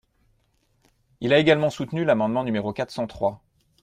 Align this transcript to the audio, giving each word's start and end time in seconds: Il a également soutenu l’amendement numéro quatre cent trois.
Il 1.19 1.31
a 1.31 1.37
également 1.37 1.69
soutenu 1.69 2.05
l’amendement 2.05 2.43
numéro 2.43 2.73
quatre 2.73 2.89
cent 2.89 3.05
trois. 3.05 3.43